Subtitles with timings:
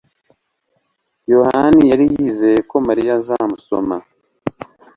[1.31, 3.95] yohani yari yizeye ko mariya azamusoma